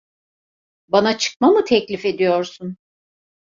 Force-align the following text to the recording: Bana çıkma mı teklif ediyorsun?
Bana 0.87 1.17
çıkma 1.17 1.47
mı 1.51 1.65
teklif 1.65 2.05
ediyorsun? 2.05 2.77